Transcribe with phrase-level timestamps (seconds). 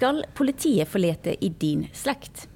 [0.00, 2.48] Skal politiet få lete i din slekt?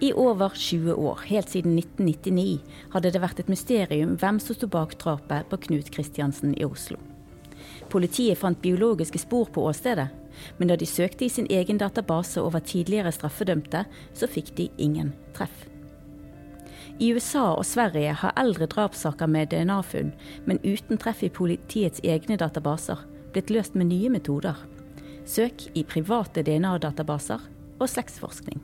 [0.00, 2.60] I over 20 år, helt siden 1999,
[2.92, 7.00] hadde det vært et mysterium hvem som sto bak drapet på Knut Kristiansen i Oslo.
[7.88, 10.10] Politiet fant biologiske spor på åstedet,
[10.58, 13.84] men da de søkte i sin egen database over tidligere straffedømte,
[14.14, 15.68] så fikk de ingen treff.
[17.00, 20.12] I USA og Sverige har eldre drapssaker med DNA-funn,
[20.46, 23.00] men uten treff i politiets egne databaser,
[23.32, 24.58] blitt løst med nye metoder.
[25.26, 27.42] Søk i private DNA-databaser
[27.80, 28.60] og slektsforskning.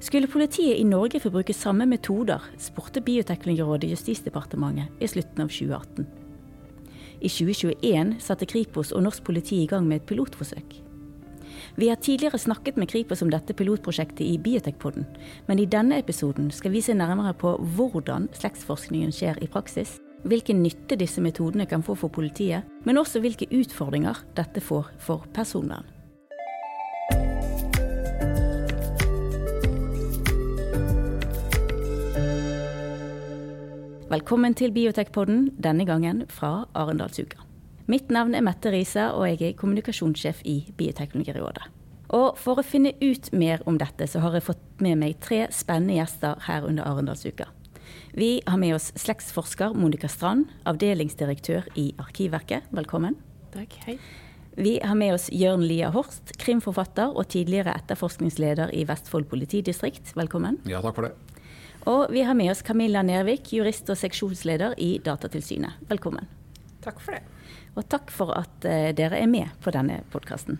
[0.00, 6.06] Skulle politiet i Norge få bruke samme metoder, spurte Bioteknologirådet Justisdepartementet i slutten av 2018.
[7.20, 10.82] I 2021 satte Kripos og norsk politi i gang med et pilotforsøk.
[11.76, 15.06] Vi har tidligere snakket med Kripos om dette pilotprosjektet i Biotekpodden,
[15.48, 20.62] men i denne episoden skal vi se nærmere på hvordan slektsforskningen skjer i praksis, hvilken
[20.64, 25.95] nytte disse metodene kan få for politiet, men også hvilke utfordringer dette får for personvern.
[34.06, 37.40] Velkommen til Biotekpodden, denne gangen fra Arendalsuka.
[37.90, 41.64] Mitt navn er Mette Riise, og jeg er kommunikasjonssjef i Bioteknologirådet.
[42.14, 45.40] Og for å finne ut mer om dette, så har jeg fått med meg tre
[45.50, 47.48] spennende gjester her under Arendalsuka.
[48.14, 52.70] Vi har med oss slektsforsker Monica Strand, avdelingsdirektør i Arkivverket.
[52.78, 53.18] Velkommen.
[53.58, 53.98] Takk, hei.
[54.54, 60.14] Vi har med oss Jørn Lia Horst, krimforfatter og tidligere etterforskningsleder i Vestfold politidistrikt.
[60.14, 60.62] Velkommen.
[60.70, 61.35] Ja, takk for det.
[61.86, 65.78] Og vi har med oss Camilla Nervik, jurist og seksjonsleder i Datatilsynet.
[65.86, 66.26] Velkommen.
[66.82, 67.20] Takk for det.
[67.78, 70.58] Og takk for at uh, dere er med på denne podkasten.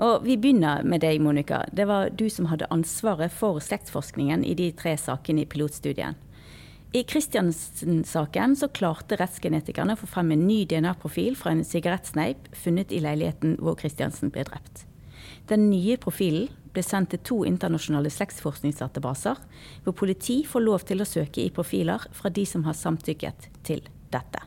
[0.00, 1.66] Og Vi begynner med deg, Monica.
[1.76, 6.16] Det var du som hadde ansvaret for slektsforskningen i de tre sakene i pilotstudien.
[6.96, 12.96] I Kristiansen-saken så klarte rettsgenetikerne å få frem en ny DNA-profil fra en sigarettsneip funnet
[12.96, 14.86] i leiligheten hvor Kristiansen ble drept.
[15.52, 19.40] Den nye profilen ble sendt til to internasjonale slektsforskningsdatabaser,
[19.84, 23.82] hvor politi får lov til å søke i profiler fra de som har samtykket til
[24.14, 24.44] dette.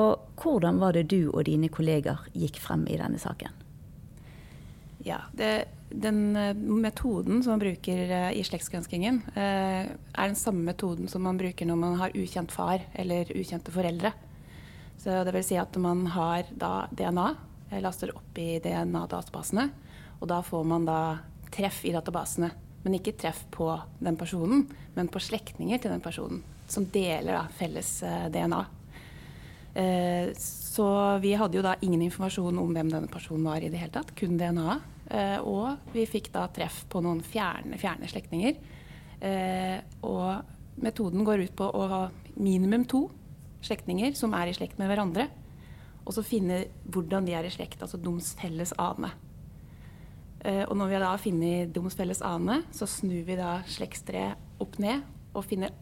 [0.00, 3.62] Og hvordan var det du og dine kolleger gikk frem i denne saken?
[5.04, 10.62] Ja, det, Den eh, metoden som man bruker eh, i slektsgranskingen, eh, er den samme
[10.64, 14.12] metoden som man bruker når man har ukjent far eller ukjente foreldre.
[15.02, 17.28] Så det vil si at man har da DNA,
[17.82, 19.66] laster opp i DNA-databasene,
[20.20, 21.00] og da får man da
[21.52, 22.50] treff i databasene.
[22.82, 23.68] Men ikke treff på
[24.02, 24.64] den personen,
[24.96, 26.42] men på slektninger til den personen.
[26.70, 28.62] Som deler da, felles eh, DNA.
[29.78, 30.88] Eh, så
[31.22, 34.14] vi hadde jo da ingen informasjon om hvem denne personen var i det hele tatt.
[34.18, 34.88] Kun DNA-et.
[35.12, 38.56] Eh, og vi fikk da treff på noen fjerne, fjerne slektninger.
[40.02, 42.00] Og metoden går ut på å ha
[42.34, 43.04] minimum to
[43.62, 45.28] slektninger som er i slekt med hverandre.
[46.02, 49.12] Og så finne hvordan de er i slekt, altså deres felles ane.
[50.42, 54.62] Eh, og når vi da har funnet deres felles ane, så snur vi da slektstreet
[54.62, 55.72] opp ned og finner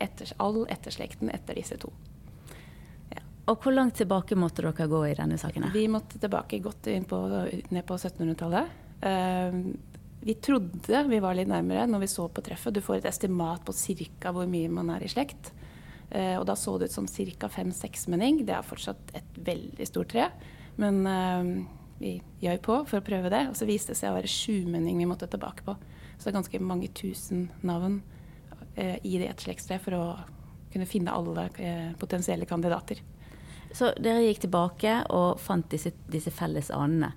[0.00, 1.92] etter, all etterslekten etter disse to.
[3.12, 3.22] Ja.
[3.52, 5.68] Og Hvor langt tilbake måtte dere gå i denne saken?
[5.74, 7.18] Vi måtte tilbake godt på,
[7.70, 8.78] ned på 1700-tallet.
[9.02, 9.74] Uh,
[10.22, 12.74] vi trodde vi var litt nærmere når vi så på treffet.
[12.74, 14.32] Du får et estimat på ca.
[14.32, 15.52] hvor mye man er i slekt.
[16.10, 17.52] Uh, og da så det ut som ca.
[17.52, 18.42] fem-seksmenning.
[18.48, 20.30] Det er fortsatt et veldig stort tre.
[20.80, 21.04] Men
[22.02, 23.44] vi gjør på for å prøve det.
[23.50, 25.76] Og så viste det seg å være sjumenning vi måtte tilbake på.
[26.16, 28.00] Så det er ganske mange tusen navn
[28.74, 30.04] eh, i det ett slektstre for å
[30.72, 33.02] kunne finne alle eh, potensielle kandidater.
[33.72, 37.12] Så dere gikk tilbake og fant disse, disse felles anene.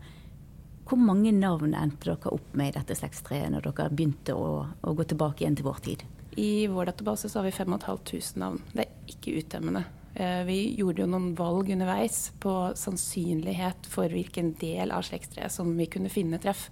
[0.86, 4.94] Hvor mange navn endte dere opp med i dette slektstreet når dere begynte å, å,
[4.96, 6.06] gå tilbake igjen til vår tid?
[6.38, 8.62] I vår database så har vi 5500 navn.
[8.74, 9.86] Det er ikke uttømmende.
[10.16, 15.74] Eh, vi gjorde jo noen valg underveis på sannsynlighet for hvilken del av slektstreet som
[15.76, 16.70] vi kunne finne treff.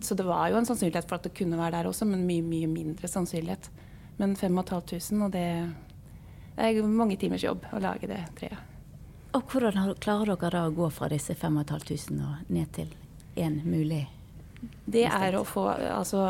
[0.00, 2.40] Så det var jo en sannsynlighet for at det kunne være der også, men mye,
[2.40, 3.68] mye mindre sannsynlighet.
[4.16, 5.44] Men 5500, og det
[6.56, 8.66] er mange timers jobb å lage det treet.
[9.36, 12.88] Og hvordan klarer dere da å gå fra disse 5500 og ned til
[13.38, 14.06] én mulig?
[14.84, 16.24] Det er å få Altså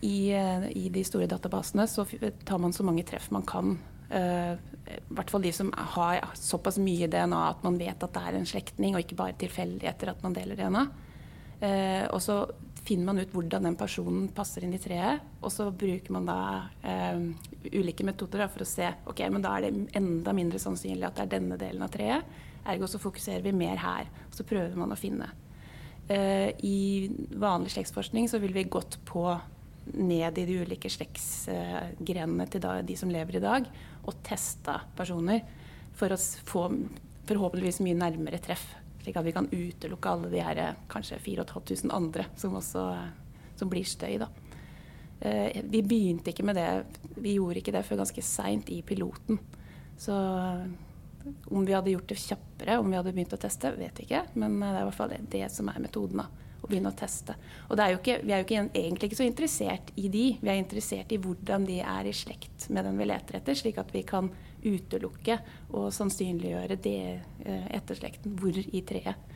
[0.00, 2.06] i, i, de store databasene så
[2.44, 3.74] tar man så mange treff man kan.
[4.10, 4.58] Uh,
[4.90, 8.38] i hvert fall de som har såpass mye DNA at man vet at det er
[8.38, 10.84] en slektning, og ikke bare tilfeldigheter at man deler DNA.
[11.60, 12.40] Eh, og så
[12.80, 16.38] finner man ut hvordan den personen passer inn i treet, og så bruker man da
[16.82, 17.20] eh,
[17.76, 21.18] ulike metoder da, for å se ok, men da er det enda mindre sannsynlig at
[21.18, 22.40] det er denne delen av treet.
[22.70, 24.08] Ergo så fokuserer vi mer her.
[24.34, 25.30] Så prøver man å finne.
[26.10, 26.80] Eh, I
[27.40, 29.24] vanlig slektsforskning så vil vi gått på
[29.84, 33.70] ned i de ulike slektsgrenene til de som lever i dag,
[34.06, 35.42] og testa personer
[35.96, 36.66] for å få
[37.30, 38.64] forhåpentligvis mye nærmere treff.
[39.00, 40.60] Slik at vi kan utelukke alle de her
[40.90, 42.84] kanskje 4500 andre som også
[43.60, 44.18] som blir støy.
[44.18, 44.28] da.
[45.20, 46.84] Eh, vi begynte ikke med det,
[47.20, 49.38] vi gjorde ikke det før ganske seint i piloten.
[50.00, 50.14] Så
[51.52, 54.24] om vi hadde gjort det kjappere, om vi hadde begynt å teste, vet vi ikke.
[54.40, 56.22] Men det er i hvert fall det som er metoden.
[56.24, 57.34] da, begynne å teste.
[57.68, 60.24] Og er ikke, vi er jo ikke, egentlig ikke så interessert i de.
[60.40, 63.80] Vi er interessert i hvordan de er i slekt med den vi leter etter, slik
[63.82, 64.30] at vi kan
[64.60, 65.38] utelukke
[65.76, 68.36] og sannsynliggjøre det eh, etterslekten.
[68.40, 69.30] Hvor i treet.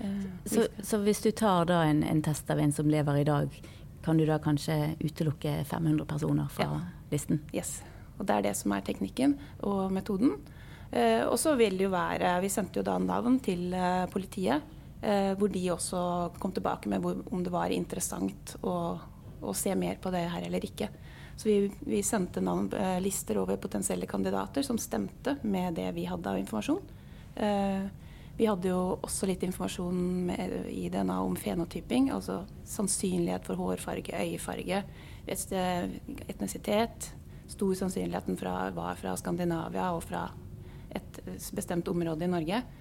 [0.00, 3.28] Eh, så, så, hvis du tar da en, en, test av en som lever i
[3.28, 3.60] dag,
[4.04, 6.80] kan du da kanskje utelukke 500 personer fra ja.
[7.12, 7.42] listen?
[7.52, 7.80] Yes.
[8.18, 10.38] Og det er det som er teknikken og metoden.
[10.90, 14.64] Eh, og så vil det jo være Vi sendte jo da navn til eh, politiet,
[15.00, 16.00] hvor de også
[16.36, 18.74] kom tilbake med om det var interessant å,
[19.40, 20.90] å, se mer på det her eller ikke.
[21.40, 26.04] Så vi, vi sendte navn, eh, lister over potensielle kandidater som stemte med det vi
[26.04, 26.82] hadde av informasjon.
[27.34, 27.86] Eh,
[28.36, 34.20] vi hadde jo også litt informasjon med, i DNA om fenotyping, altså sannsynlighet for hårfarge,
[34.20, 34.82] øyefarge,
[35.28, 37.08] etnisitet.
[37.48, 40.26] Stor sannsynligheten fra, var fra Skandinavia og fra
[40.92, 41.20] et
[41.56, 42.79] bestemt område i Norge, eh,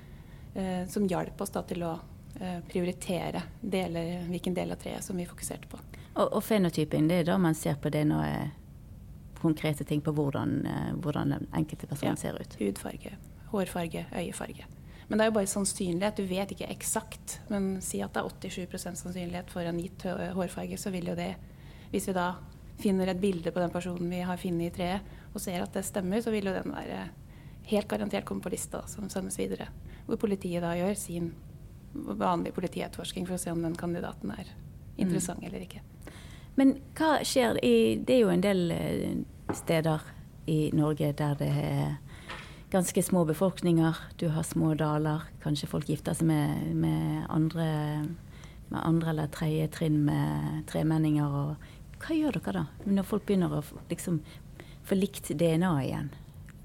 [0.89, 1.93] som hjalp oss da til å
[2.39, 5.79] eh, prioritere deler, hvilken del av treet som vi fokuserte på.
[6.15, 8.49] Og, og fenotypen, det er da man ser på det når er
[9.39, 12.57] konkrete ting på hvordan, eh, hvordan den enkelte person ja, ser ut?
[12.59, 13.15] Hudfarge,
[13.53, 14.67] hårfarge, øyefarge.
[15.07, 16.19] Men det er jo bare sannsynlighet.
[16.19, 17.39] Du vet ikke eksakt.
[17.49, 20.05] Men si at det er 87% sannsynlighet for en gitt
[20.37, 21.35] hårfarge, så vil jo det
[21.89, 22.35] Hvis vi da
[22.77, 25.81] finner et bilde på den personen vi har funnet i treet, og ser at det
[25.87, 27.07] stemmer, så vil jo den være
[27.71, 29.65] helt garantert komme på lista som sendes videre.
[30.09, 31.31] Hvor politiet da gjør sin
[31.93, 34.49] vanlige politietterforsking for å se om den kandidaten er
[34.97, 35.47] interessant mm.
[35.47, 35.81] eller ikke.
[36.59, 40.03] Men hva skjer i Det er jo en del eh, steder
[40.49, 41.97] i Norge der det er
[42.69, 43.97] ganske små befolkninger.
[44.17, 45.25] Du har små daler.
[45.43, 47.67] Kanskje folk gifter seg med, med andre,
[48.69, 51.25] med andre eller tredje trinn med tremenninger.
[51.25, 54.21] Og hva gjør dere da, når folk begynner å liksom
[54.85, 56.11] få likt DNA igjen?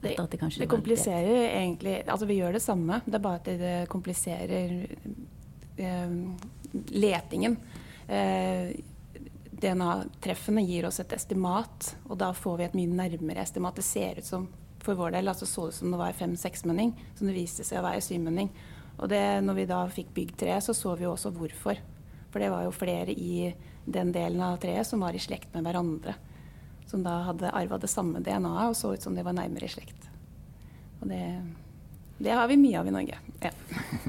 [0.04, 3.76] Det, det, det kompliserer egentlig Altså, vi gjør det samme, det er bare at det
[3.92, 4.74] kompliserer
[5.76, 6.18] eh,
[6.92, 7.56] letingen.
[8.08, 8.74] Eh,
[9.64, 13.78] DNA-treffene gir oss et estimat, og da får vi et mye nærmere estimat.
[13.78, 14.46] Det ser ut som
[14.84, 17.86] for vår del altså så det som det var fem-seksmenning, som det viste seg å
[17.86, 18.50] være syvmenning.
[18.98, 21.80] Og det, når vi da fikk bygd treet, så så vi jo også hvorfor.
[22.30, 23.54] For det var jo flere i
[23.84, 26.14] den delen av treet som var i slekt med hverandre
[26.86, 29.72] som da hadde arva det samme DNA-et og så ut som de var nærmere i
[29.72, 30.08] slekt.
[31.00, 31.22] Og det,
[32.18, 33.18] det har vi mye av i Norge.
[33.42, 33.50] Ja.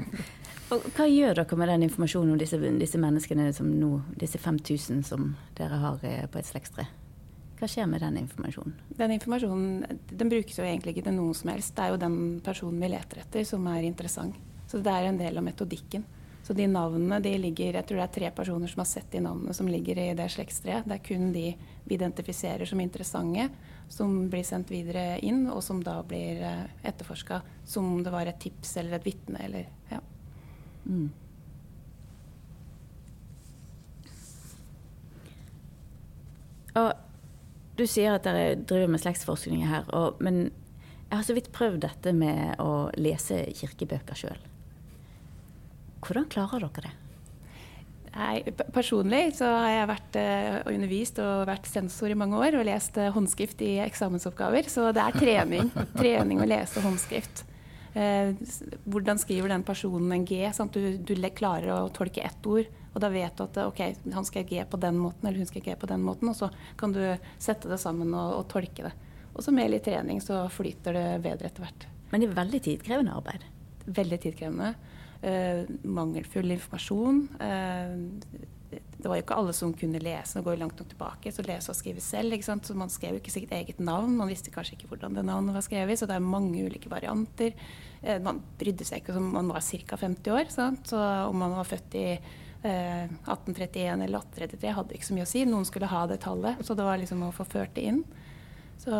[0.74, 3.90] og hva gjør dere med den informasjonen om disse, disse menneskene som nå,
[4.20, 6.86] disse 5000 som dere har eh, på et slektstre?
[7.56, 8.74] Hva skjer med den informasjonen?
[8.98, 11.72] Den informasjonen den brukes jo egentlig ikke til noe som helst.
[11.76, 14.36] Det er jo den personen vi leter etter som er interessant.
[14.68, 16.04] Så det er en del av metodikken.
[16.46, 19.18] Så de navnene de ligger Jeg tror det er tre personer som har sett de
[19.24, 20.86] navnene som ligger i det slektstreet.
[20.86, 21.48] Det er kun de
[21.82, 23.48] vi identifiserer som interessante,
[23.90, 28.30] som blir sendt videre inn, og som da blir eh, etterforska som om det var
[28.30, 30.00] et tips eller et vitne eller Ja.
[30.86, 31.10] Mm.
[36.76, 36.92] Og
[37.76, 40.52] du sier at dere driver med slektsforskning her, og, men
[41.08, 44.52] jeg har så vidt prøvd dette med å lese kirkebøker sjøl.
[46.06, 46.94] Hvordan klarer dere det?
[48.16, 48.38] Nei,
[48.72, 52.96] personlig så har jeg vært uh, undervist og vært sensor i mange år og lest
[52.96, 54.70] uh, håndskrift i eksamensoppgaver.
[54.72, 55.68] Så det er trening.
[56.00, 57.44] trening å lese håndskrift.
[57.92, 58.32] Uh,
[58.88, 60.40] hvordan skriver den personen en G?
[60.56, 60.72] Sant?
[60.72, 62.72] du, du, klarer å tolke ett ord.
[62.96, 63.82] Og da vet du at ok,
[64.14, 66.32] han skal G på den måten, eller hun skal G på den måten.
[66.32, 66.48] Og så
[66.80, 67.02] kan du
[67.36, 68.94] sette det sammen og, og tolke det.
[69.36, 71.90] Og så med litt trening så flyter det bedre etter hvert.
[72.08, 73.44] Men det er veldig tidkrevende arbeid?
[73.84, 74.72] Veldig tidkrevende.
[75.26, 77.24] Uh, mangelfull informasjon.
[77.40, 81.32] Uh, det var jo ikke alle som kunne lese nå går jo langt nok tilbake.
[81.34, 82.34] Så lese og skrive selv.
[82.34, 82.66] ikke sant?
[82.66, 84.16] Så Man skrev jo ikke sitt eget navn.
[84.18, 85.98] Man visste kanskje ikke hvordan det navnet var skrevet.
[85.98, 87.58] Så det er mange ulike varianter.
[88.04, 89.98] Uh, man brydde seg ikke om man var ca.
[90.06, 90.52] 50 år.
[90.54, 90.92] Sant?
[90.94, 92.08] Så om man var født i
[92.66, 95.44] 1831 eller 1833 hadde ikke så mye å si.
[95.46, 96.62] Noen skulle ha det tallet.
[96.66, 98.00] Så det var liksom å få ført det inn.
[98.82, 98.94] Så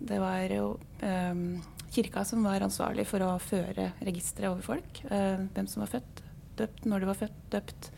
[0.00, 1.60] det var jo um,
[1.92, 5.02] kirka som var ansvarlig for å føre registeret over folk.
[5.10, 6.22] Eh, hvem som var født,
[6.60, 7.90] døpt når de var født, døpt,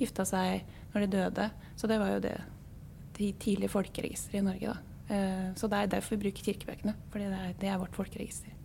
[0.00, 1.50] gifta seg når de døde.
[1.76, 2.38] Så det var jo det
[3.18, 4.72] de tidlige folkeregisteret i Norge.
[4.72, 5.14] da.
[5.14, 6.94] Eh, så det er derfor vi bruker kirkebøkene.
[7.10, 8.61] fordi det det er vårt folkeregister.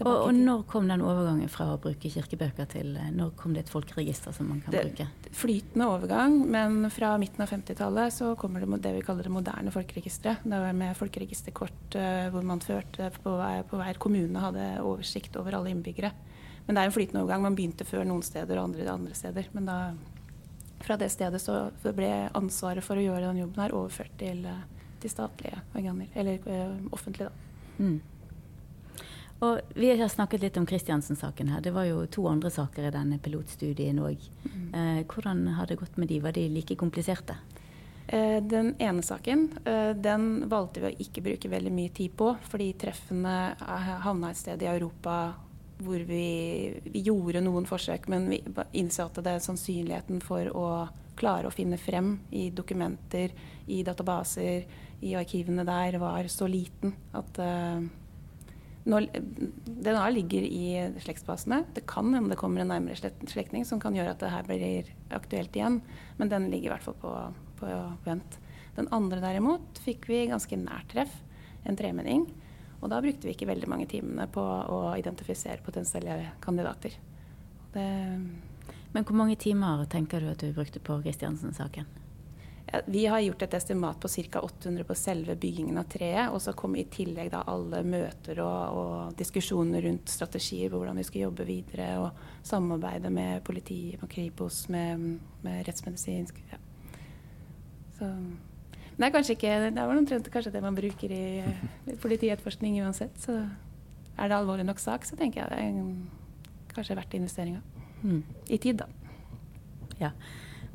[0.00, 3.66] Og, og, når kom den overgangen fra å bruke kirkebøker til eh, når kom det
[3.66, 5.06] et folkeregister som man kan det, bruke?
[5.36, 9.72] Flytende overgang, men fra midten av 50-tallet så kommer det, det vi kaller det moderne
[9.74, 10.46] folkeregisteret.
[10.48, 13.34] Det var med folkeregisterkort uh, hvor man førte på,
[13.68, 16.12] på hver kommune hadde oversikt over alle innbyggere.
[16.64, 17.44] Men det er en flytende overgang.
[17.44, 19.50] Man begynte før noen steder og andre andre steder.
[19.52, 19.76] Men da,
[20.80, 24.64] fra det stedet så ble ansvaret for å gjøre den jobben her overført til, uh,
[25.04, 27.84] til statlige organer, eller offentlig, offentlige, da.
[27.84, 28.00] Mm.
[29.40, 31.60] Og Vi har snakket litt om Kristiansen-saken her.
[31.64, 34.20] Det var jo to andre saker i denne pilotstudien òg.
[34.44, 34.66] Mm.
[34.74, 36.18] Eh, hvordan har det gått med de?
[36.20, 37.38] Var de like kompliserte?
[38.06, 42.34] Eh, den ene saken eh, den valgte vi å ikke bruke veldig mye tid på,
[42.52, 43.54] fordi treffene
[44.04, 45.16] havna et sted i Europa
[45.80, 48.42] hvor vi, vi, gjorde noen forsøk, men vi
[48.76, 50.66] innså at det er sannsynligheten for å
[51.16, 53.32] klare å finne frem i dokumenter,
[53.72, 54.66] i databaser,
[55.00, 57.40] i arkivene der, var så liten at
[58.90, 59.06] når,
[59.86, 60.66] DNA ligger i
[61.02, 61.62] slektsbasene.
[61.76, 64.90] Det kan hende det kommer en nærmere slektning som kan gjøre at det her blir
[65.14, 65.80] aktuelt igjen,
[66.18, 67.14] men den ligger i hvert fall på,
[67.60, 67.72] på
[68.06, 68.38] vent.
[68.76, 71.16] Den andre derimot fikk vi ganske nært treff,
[71.68, 72.28] en tremenning.
[72.80, 76.94] Og da brukte vi ikke veldig mange timene på å identifisere potensielle kandidater.
[77.74, 77.88] Det
[78.92, 81.86] men hvor mange timer tenker du at du brukte på Kristiansen-saken?
[82.86, 84.40] Vi har gjort et estimat på ca.
[84.40, 86.30] 800 på selve byggingen av treet.
[86.30, 91.00] Og så kom i tillegg da alle møter og, og, diskusjoner rundt strategier på hvordan
[91.00, 91.88] vi skal jobbe videre.
[92.04, 96.60] Og samarbeide med politiet, med Kripos, med, med rettsmedisinsk ja.
[97.98, 98.06] Så
[99.00, 101.24] det er kanskje ikke Det er omtrent kanskje det man bruker i,
[101.90, 103.16] i politietterforskning uansett.
[103.20, 103.36] Så
[104.20, 107.60] er det alvorlig nok sak, så tenker jeg det er kanskje verdt investeringa.
[108.02, 108.22] Mm.
[108.48, 108.86] I tid, da.
[110.00, 110.10] Ja.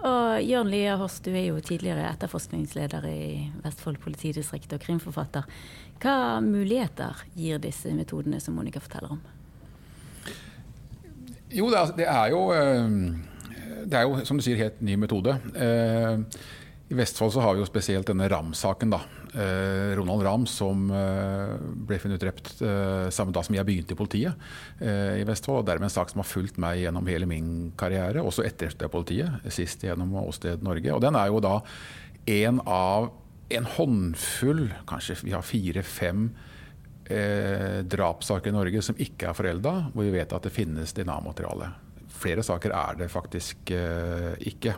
[0.05, 3.21] Og Jørn Lia Horst, du er jo tidligere etterforskningsleder i
[3.63, 5.47] Vestfold politidistrikt og krimforfatter.
[6.03, 9.23] Hva muligheter gir disse metodene som Monica forteller om?
[11.55, 15.37] Jo, det er, jo, eh, det er jo som du sier, helt ny metode.
[15.55, 16.21] Eh,
[16.85, 18.91] I Vestfold så har vi jo spesielt denne Ram-saken.
[18.93, 18.99] da.
[19.33, 21.55] Eh, Ronald Ramm som eh,
[21.87, 24.45] ble funnet drept eh, samme dag som jeg begynte i politiet
[24.79, 25.63] i Vestfold.
[25.63, 29.41] og Dermed en sak som har fulgt meg gjennom hele min karriere, også etter politiet.
[29.49, 30.93] Sist gjennom Åsted Norge.
[30.93, 31.57] Og den er jo da
[32.25, 33.09] en av
[33.49, 36.29] en håndfull, kanskje vi har fire-fem
[37.09, 41.69] eh, drapssaker i Norge som ikke er forelda, hvor vi vet at det finnes DNA-materiale.
[42.15, 44.77] Flere saker er det faktisk eh, ikke.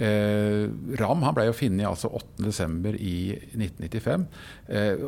[0.00, 0.66] Eh,
[1.00, 2.96] Ram han ble jo funnet altså 8.12.
[2.96, 3.16] i
[3.52, 4.28] 1995.
[4.72, 5.02] Eh,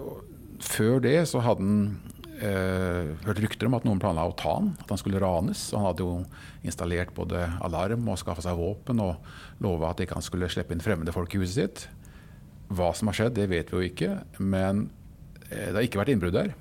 [0.63, 1.87] før det så hadde han
[2.43, 5.65] eh, hørt rykter om at noen planla å ta han, at han skulle ranes.
[5.77, 6.21] Han hadde jo
[6.67, 10.85] installert både alarm og skaffa seg våpen og lova at ikke han skulle slippe inn
[10.85, 11.87] fremmede folk i huset sitt.
[12.73, 14.87] Hva som har skjedd, det vet vi jo ikke, men
[15.49, 16.55] eh, det har ikke vært innbrudd der.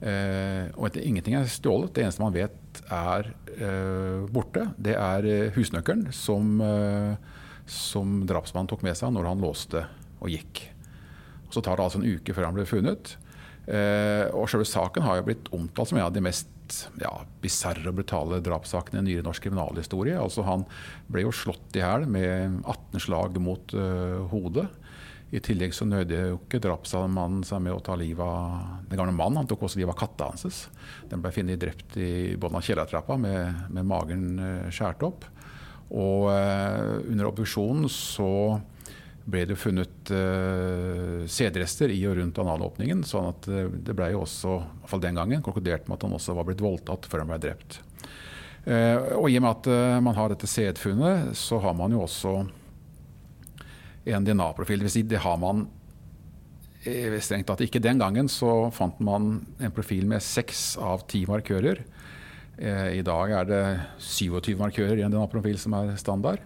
[0.00, 1.92] Eh, og ingenting er stjålet.
[1.94, 6.62] Det eneste man vet er eh, borte, det er husnøkkelen som
[7.70, 9.84] som drapsmannen tok med seg når han låste
[10.20, 10.64] og gikk.
[11.48, 13.14] Og så tar det altså en uke før han ble funnet.
[13.70, 16.48] Eh, og selve saken har jo blitt omtalt som en av de mest
[17.00, 17.12] ja,
[17.42, 20.18] bisarre og brutale drapssakene i nyere norsk kriminalhistorie.
[20.18, 20.66] Altså Han
[21.10, 24.68] ble jo slått i hæl med 18 slag mot uh, hodet.
[25.30, 29.14] I tillegg så nødde jo ikke drapsmannen seg med å ta livet av den gamle
[29.14, 29.42] mannen.
[29.42, 30.64] Han tok også livet av katta hans.
[31.10, 35.28] Den ble funnet drept i bunnen av kjellertrappa med, med magen uh, skåret opp.
[35.90, 38.60] Og uh, under obduksjonen så
[39.30, 43.02] ble det funnet uh, sædrester i og rundt analåpningen.
[43.06, 46.06] sånn at uh, det ble jo også, i hvert fall den gangen, konkludert med at
[46.06, 47.80] han også var blitt voldtatt før han ble drept.
[48.66, 52.38] Uh, og i og med at man har dette sædfunnet, så har man jo også
[54.10, 54.86] en DNA-profil.
[54.86, 55.66] Det, si, det har man
[57.20, 57.82] strengt tatt ikke.
[57.82, 61.82] Den gangen så fant man en profil med seks av ti markører.
[62.60, 63.62] Eh, I dag er det
[64.04, 66.42] 27 markører i en DNA-profil som er standard.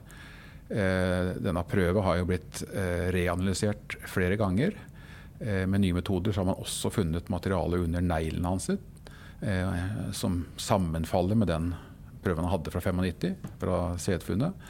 [0.70, 4.76] Eh, denne prøven har jo blitt eh, reanalysert flere ganger.
[5.44, 8.68] Med nye metoder har man også funnet materiale under neglene hans
[10.16, 11.66] som sammenfaller med den
[12.22, 14.62] prøven han hadde fra 95, fra sædfunnet.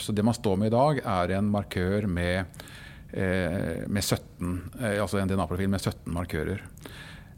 [0.00, 2.62] Så det man står med i dag, er en markør med,
[3.12, 4.54] med 17,
[4.94, 6.64] altså en DNA-profil med 17 markører.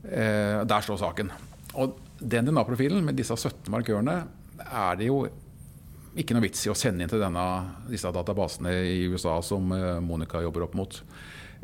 [0.05, 1.33] Der står saken.
[1.81, 4.21] Og den DNA-profilen med disse 17 markørene
[4.65, 5.25] er det jo
[6.15, 7.45] ikke noe vits i å sende inn til denne,
[7.91, 11.01] disse databasene i USA som eh, Monica jobber opp mot.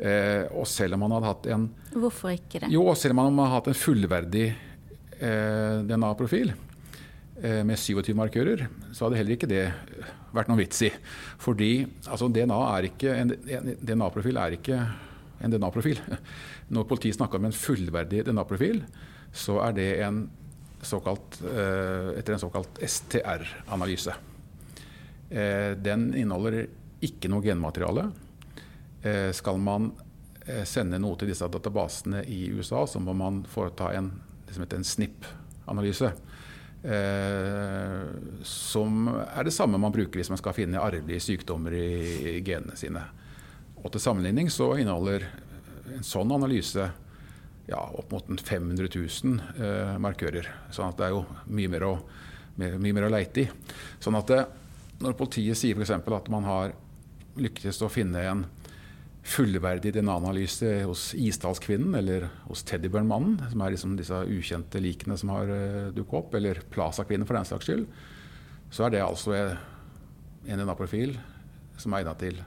[0.01, 2.71] Eh, og selv om man hadde hatt en Hvorfor ikke det?
[2.73, 9.05] Jo, selv om man hadde hatt en fullverdig eh, DNA-profil eh, med 27 markører, så
[9.05, 9.67] hadde heller ikke det
[10.33, 10.91] vært noen vits i.
[11.43, 11.71] Fordi
[12.07, 13.35] altså, DNA er ikke, en
[13.77, 14.81] DNA-profil er ikke
[15.41, 16.01] en DNA-profil.
[16.73, 18.81] Når politiet snakker om en fullverdig DNA-profil,
[19.31, 20.29] så er det en
[20.81, 24.13] såkalt, eh, etter en såkalt STR-analyse.
[25.29, 26.67] Eh, den inneholder
[27.01, 28.11] ikke noe genmateriale.
[29.01, 29.91] Eh, skal man
[30.65, 34.09] sende noe til disse databasene i USA, så må man foreta en,
[34.57, 36.11] en SNIP-analyse.
[38.43, 43.03] som er det samme man bruker hvis man skal finne arvelige sykdommer i genene sine.
[43.83, 45.27] Og til sammenligning så inneholder
[45.93, 46.89] en sånn analyse
[47.69, 50.49] ja, opp mot 500 000 eh, markører.
[50.73, 51.93] sånn det er jo mye mer å,
[52.57, 53.49] mye, mer å leite i.
[54.01, 54.41] Sånn at det,
[55.01, 55.93] når politiet sier f.eks.
[55.93, 56.75] at man har
[57.39, 58.45] lyktes å finne en
[59.21, 65.51] fullverdig DNA-analyse hos Isdalskvinnen eller hos Teddybjørnmannen, som er liksom disse ukjente likene som har
[65.51, 67.85] uh, dukket opp, eller Plaza-kvinnen for den saks skyld,
[68.73, 71.13] så er det altså en DNA-profil
[71.77, 72.41] som er egnet til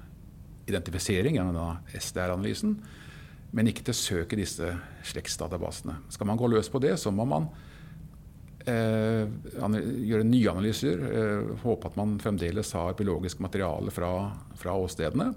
[0.66, 2.74] identifisering gjennom SDR-analysen
[3.54, 4.72] men ikke til å søke disse
[5.06, 6.00] slektsdatabasene.
[6.12, 7.46] Skal man gå løs på det, så må man
[8.66, 11.04] eh, gjøre nye analyser.
[11.06, 14.10] Eh, håpe at man fremdeles har biologisk materiale fra,
[14.58, 15.30] fra åstedene.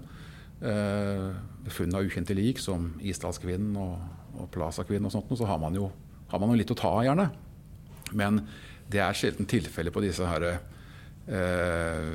[0.58, 1.28] Eh,
[1.70, 4.00] funn av ukjente lik, som Isdalskvinnen og,
[4.38, 5.86] og Plaza-kvinnen og sånt, så har man, jo,
[6.32, 7.28] har man jo litt å ta av, gjerne.
[8.18, 8.42] Men
[8.90, 10.48] det er sjelden tilfelle på disse her,
[11.28, 12.10] eh,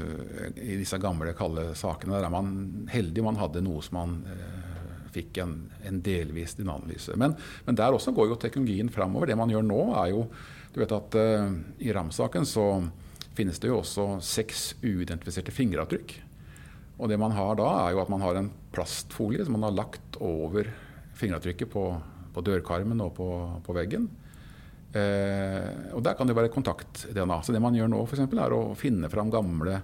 [0.57, 2.17] i disse gamle, kalde sakene.
[2.17, 4.62] Der er man heldig man hadde noe som man eh,
[5.13, 5.55] fikk en,
[5.85, 7.15] en delvis dynanalyse.
[7.19, 7.35] Men,
[7.67, 9.31] men, der også går jo teknologien framover.
[9.31, 10.27] Det man gjør nå, er jo
[10.73, 11.51] du vet at uh,
[11.85, 12.65] I RAM-saken så
[13.37, 16.15] finnes det jo også seks uidentifiserte fingeravtrykk.
[16.97, 19.77] Og det man har da, er jo at man har en plastfolie som man har
[19.77, 20.69] lagt over
[21.17, 21.85] fingeravtrykket på,
[22.33, 23.29] på dørkarmen og på,
[23.65, 24.07] på veggen.
[24.93, 27.41] Eh, og Der kan det være kontakt-DNA.
[27.41, 29.79] Så det man gjør nå, eksempel, er å finne fram gamle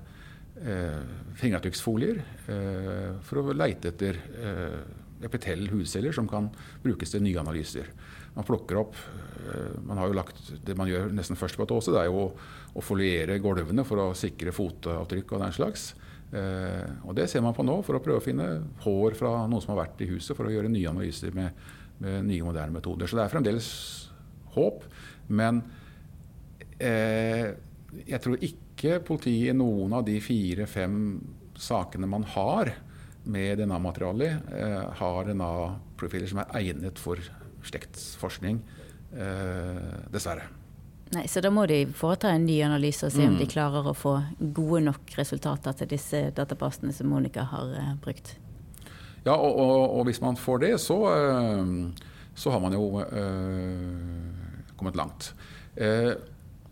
[0.61, 1.01] eh,
[1.39, 4.81] fingeravtrykksfolier eh, for å leite etter eh,
[5.25, 6.49] epitell hudceller som kan
[6.83, 7.89] brukes til nye analyser.
[8.35, 11.73] Man plukker opp eh, man har jo lagt, Det man gjør nesten først på et
[11.75, 12.29] åse, det er jo
[12.77, 15.89] å foliere gulvene for å sikre fotavtrykk og den slags.
[16.31, 18.49] Eh, og Det ser man på nå for å prøve å finne
[18.85, 21.57] hår fra noen som har vært i huset, for å gjøre nye analyser med,
[22.03, 23.09] med nye, moderne metoder.
[23.09, 23.69] Så det er fremdeles
[24.55, 24.85] håp.
[25.33, 25.63] Men
[26.77, 27.49] eh,
[28.05, 30.99] jeg tror ikke politiet i noen av de fire-fem
[31.59, 32.71] sakene man har,
[33.23, 37.21] med DNA-materiale eh, har DNA-profiler som er egnet for
[37.65, 38.61] slektsforskning,
[39.13, 40.47] eh, dessverre.
[41.09, 43.31] Nei, Så da må de foreta en ny analyse og se mm.
[43.31, 43.51] om de mm.
[43.51, 48.35] klarer å få gode nok resultater til disse databasene som Monica har eh, brukt?
[49.25, 50.97] Ja, og, og, og, hvis man får det, så,
[52.39, 55.33] så har man jo eh, kommet langt.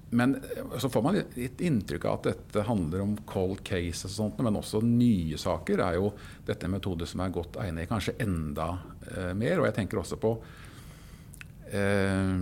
[0.10, 4.15] Men eh, så får man litt inntrykk av at dette handler om cold cases, og
[4.15, 6.12] sånt, men også nye saker er jo
[6.48, 8.70] dette en metode som er godt egnet i kanskje enda
[9.12, 9.62] eh, mer.
[9.62, 10.36] Og jeg tenker også på
[11.72, 12.36] eh,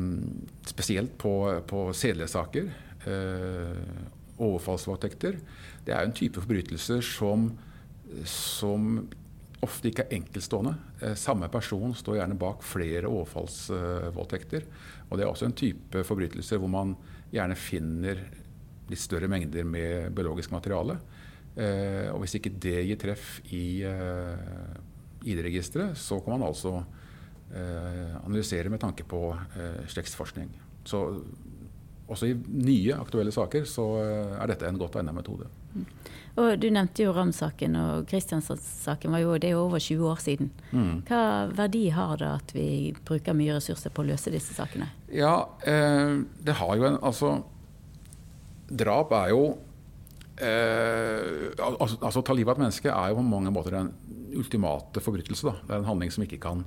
[0.69, 1.35] spesielt på,
[1.69, 2.69] på sedelighetssaker.
[3.05, 5.37] Eh, overfallsvoldtekter.
[5.85, 7.47] Det er jo en type forbrytelser som,
[8.27, 9.05] som
[9.65, 10.75] ofte ikke er enkeltstående.
[11.01, 14.65] Eh, samme person står gjerne bak flere overfallsvoldtekter.
[15.09, 16.95] Og det er også en type forbrytelser hvor man
[17.35, 18.21] gjerne finner
[18.89, 20.97] litt større mengder med biologisk materiale.
[21.55, 24.75] Eh, og hvis ikke det gir treff i eh,
[25.25, 26.77] ID-registeret, så kan man altså
[27.53, 30.51] eh, analysere med tanke på eh, slektsforskning.
[30.85, 31.01] Så
[32.05, 35.49] også i nye aktuelle saker så eh, er dette en godt egnet metode.
[35.73, 35.87] Mm.
[36.35, 40.19] Og Du nevnte jo Ram-saken, og Kristiansand-saken var jo, det er jo over 20 år
[40.19, 40.49] siden.
[40.71, 41.03] Mm.
[41.07, 41.21] Hva
[41.55, 42.67] verdi har det at vi
[43.07, 44.89] bruker mye ressurser på å løse disse sakene?
[45.15, 47.37] Ja, eh, det har jo en Altså,
[48.67, 49.43] drap er jo
[50.41, 53.93] eh, altså, altså, ta livet av et menneske er jo på mange måter den
[54.35, 55.47] ultimate forbrytelse.
[55.47, 55.55] Da.
[55.63, 56.65] Det er en handling som ikke kan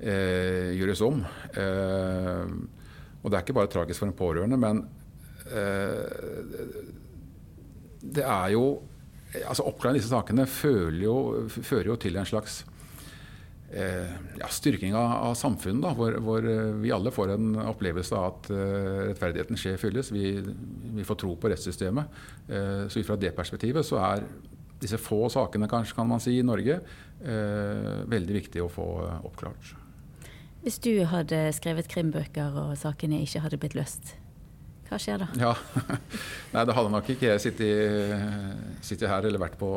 [0.00, 1.22] eh, gjøres om.
[1.54, 2.42] Eh,
[3.22, 4.82] og det er ikke bare tragisk for en pårørende, men
[5.46, 6.82] eh,
[8.02, 8.66] det er jo
[9.42, 10.46] altså Oppklaring disse sakene
[11.02, 11.16] jo,
[11.48, 12.62] fører jo til en slags
[13.70, 18.16] eh, ja, styrking av, av samfunnet, da, hvor, hvor, eh, vi alle får en opplevelse
[18.16, 20.12] av at eh, rettferdigheten skjer fylles.
[20.14, 22.20] Vi, vi, får tro på rettssystemet.
[22.48, 24.26] Eh, så ut fra det perspektivet så er
[24.80, 28.84] disse få sakene kanskje kan man si, i Norge uh, veldig viktig å få
[29.24, 29.70] oppklart.
[30.66, 34.12] Hvis du hadde skrevet krimbøker og sakene ikke hadde blitt løst,
[34.90, 35.28] hva skjer da?
[35.40, 35.52] Ja,
[36.54, 38.14] Nei, Da hadde nok ikke jeg sittet,
[38.84, 39.70] sittet her eller vært på,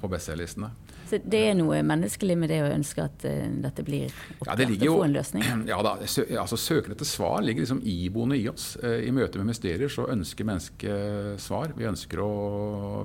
[0.00, 0.72] på bestselgerlistene.
[1.06, 4.90] Så det er noe menneskelig med det å ønske at uh, dette blir opptatt ja,
[4.90, 5.46] og få en løsning?
[5.70, 8.72] Ja da, sø, altså Søken etter svar ligger liksom iboende i oss.
[8.82, 11.76] Uh, I møte med mysterier så ønsker mennesket svar.
[11.78, 12.34] Vi ønsker å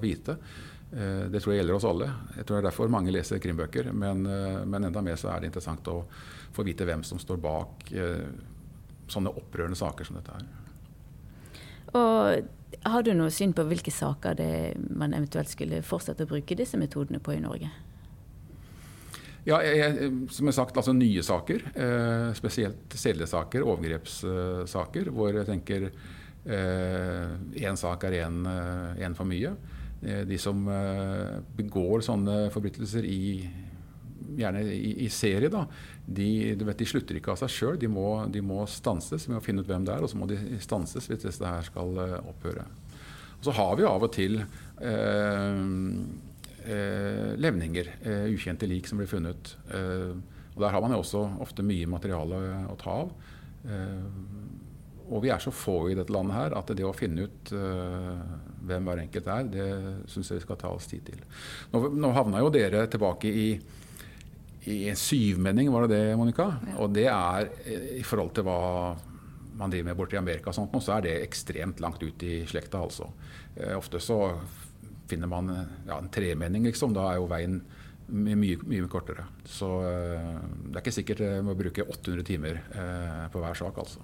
[0.01, 0.39] vite.
[0.91, 2.07] Eh, det tror jeg gjelder oss alle.
[2.35, 3.91] Jeg tror det er derfor mange leser krimbøker.
[3.95, 6.03] Men, eh, men enda mer så er det interessant å
[6.51, 8.27] få vite hvem som står bak eh,
[9.07, 10.43] sånne opprørende saker som dette her.
[11.93, 12.49] Og
[12.87, 14.51] Har du noe syn på hvilke saker det
[14.95, 17.67] man eventuelt skulle fortsette å bruke disse metodene på i Norge?
[19.45, 21.65] Ja, jeg, som jeg sagt, altså nye saker.
[21.73, 25.87] Eh, spesielt sedelighetssaker, overgrepssaker, hvor jeg tenker
[26.45, 29.53] én eh, sak er én eh, for mye.
[30.01, 33.21] Eh, de som eh, begår sånne forbrytelser i
[34.37, 35.65] gjerne i, i serie, da,
[36.05, 37.79] de, vet, de, slutter ikke av seg sjøl.
[37.81, 37.89] De,
[38.33, 39.27] de, må stanses.
[39.27, 41.67] Vi må finne ut hvem det er, og så må de stanses hvis dette her
[41.67, 42.65] skal uh, opphøre.
[43.39, 45.61] Og så har vi av og til eh,
[46.61, 47.87] uh, levninger,
[48.29, 49.55] ukjente lik, som blir funnet.
[50.53, 53.15] og Der har man jo også ofte mye materiale å ta av.
[55.09, 58.85] og vi er så få i dette landet her at det å finne ut hvem
[58.85, 59.67] hver enkelt er, det
[60.13, 61.25] syns jeg vi skal ta oss tid til.
[61.73, 63.47] Nå, nå havna jo dere tilbake i
[64.69, 66.51] i en syvmenning, var det det, Monica?
[66.67, 66.75] Ja.
[66.83, 68.59] Og det er eh, i forhold til hva
[69.57, 72.41] man driver med borte i Amerika, og sånt, så er det ekstremt langt ut i
[72.49, 72.81] slekta.
[72.81, 73.09] altså.
[73.55, 74.23] Eh, ofte så
[75.11, 75.51] finner man
[75.87, 76.93] ja, en tremenning, liksom.
[76.95, 77.59] Da er jo veien
[78.11, 79.25] mye, mye, kortere.
[79.47, 83.77] Så eh, det er ikke sikkert vi må bruke 800 timer eh, på hver sak,
[83.81, 84.03] altså.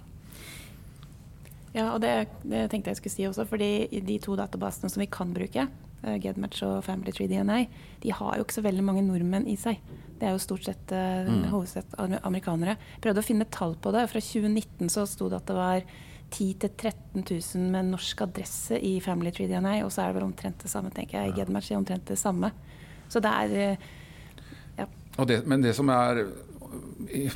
[1.74, 2.12] Ja, og det,
[2.48, 5.66] det, tenkte jeg skulle si også, fordi de to databasene som vi kan bruke,
[6.02, 7.64] GEDmatch og Family Tree DNA,
[8.02, 9.80] de har jo ikke så veldig mange nordmenn i seg.
[10.18, 11.48] Det er jo stort sett uh, mm.
[11.52, 12.76] hovedsett amerikanere.
[12.96, 14.06] Jeg prøvde å finne tall på det.
[14.10, 15.82] Fra 2019 så sto det at det var
[16.34, 20.28] 10 000-13 000 med norsk adresse i Family Tree DNA, og så er det vel
[20.28, 21.32] omtrent det samme, tenker jeg.
[21.32, 22.52] I GEDmatch er omtrent det samme.
[23.08, 23.88] Så det er uh,
[24.82, 24.88] ja.
[25.24, 26.22] Det, men det som er
[27.10, 27.26] i,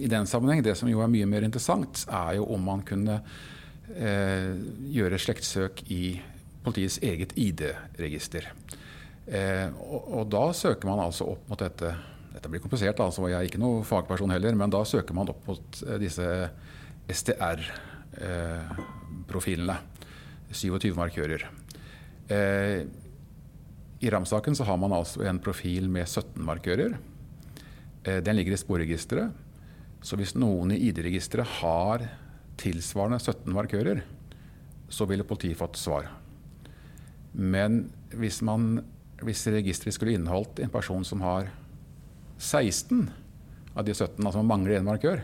[0.00, 3.20] i, den sammenheng, det som jo er mye mer interessant, er jo om man kunne
[3.94, 4.54] eh,
[4.90, 6.16] gjøre slektssøk i
[6.64, 8.52] politiets eget ID-register.
[9.26, 11.94] Eh, og, og, da søker man altså opp mot dette
[12.30, 15.42] Dette blir komplisert, altså, jeg er ikke noen fagperson heller, men da søker man opp
[15.50, 16.22] mot eh, disse
[17.10, 19.74] STR-profilene.
[19.74, 19.80] Eh,
[20.54, 21.42] 27 markører.
[22.30, 22.86] Eh,
[24.00, 26.94] I Ramsaken så har man altså en profil med 17 markører.
[28.04, 29.34] Eh, den ligger i sporregisteret.
[30.02, 32.06] Så hvis noen i ID-registeret har
[32.60, 34.02] tilsvarende 17 markører,
[34.90, 36.08] så ville politiet fått svar.
[37.32, 37.84] Men
[38.16, 38.80] hvis man
[39.24, 41.50] hvis registeret skulle inneholdt en person som har
[42.38, 43.10] 16
[43.74, 45.20] av de 17, altså man mangler en markør,